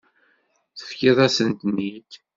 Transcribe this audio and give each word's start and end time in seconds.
Tefkiḍ-asen-ten-id. 0.77 2.11